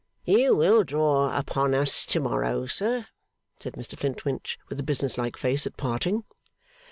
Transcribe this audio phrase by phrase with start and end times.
[0.25, 3.05] 'You will draw upon us to morrow, sir,'
[3.59, 6.23] said Mr Flintwinch, with a business like face at parting.